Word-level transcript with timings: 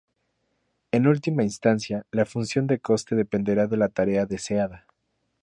En 0.89 1.05
última 1.05 1.43
instancia, 1.43 2.07
la 2.09 2.25
función 2.25 2.65
de 2.65 2.79
coste 2.79 3.13
dependerá 3.15 3.67
de 3.67 3.77
la 3.77 3.87
tarea 3.89 4.25
deseada. 4.25 4.87